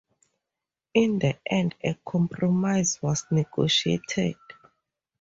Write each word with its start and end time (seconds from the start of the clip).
In 0.95 1.19
the 1.19 1.37
end, 1.45 1.75
a 1.83 1.93
compromise 2.03 2.99
was 3.03 3.23
negotiated. 3.29 4.35